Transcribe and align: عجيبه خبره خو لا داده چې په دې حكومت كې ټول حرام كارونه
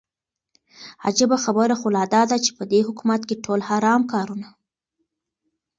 عجيبه 1.05 1.37
خبره 1.45 1.75
خو 1.79 1.87
لا 1.97 2.03
داده 2.15 2.37
چې 2.45 2.51
په 2.57 2.63
دې 2.71 2.79
حكومت 2.87 3.21
كې 3.27 3.35
ټول 3.45 3.59
حرام 3.69 4.01
كارونه 4.11 4.47